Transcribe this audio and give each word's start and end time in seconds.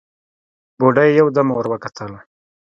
بوډۍ 0.79 1.09
يودم 1.19 1.47
ور 1.51 1.65
وکتل: 1.73 2.11